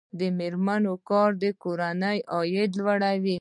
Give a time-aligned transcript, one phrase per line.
[0.19, 3.29] د میرمنو کار د کورنۍ عاید لوړوي.